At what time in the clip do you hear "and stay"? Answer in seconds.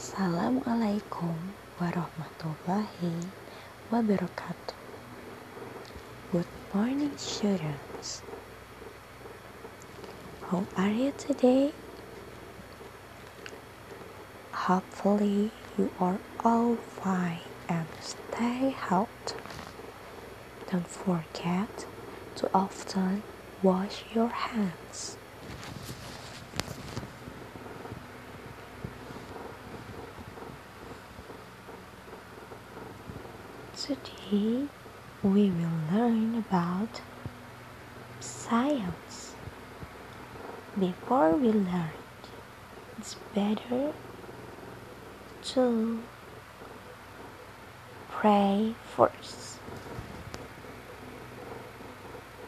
17.68-18.72